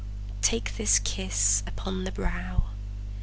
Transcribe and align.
Take 0.41 0.77
this 0.77 0.97
kiss 0.97 1.61
upon 1.67 2.05
the 2.05 2.11
brow! 2.11 2.71